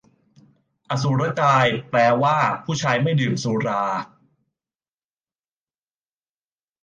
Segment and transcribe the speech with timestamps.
[0.89, 2.37] อสุรกาย แปลว่า
[2.81, 3.83] ชายผู้ไม่ดื่มสุรา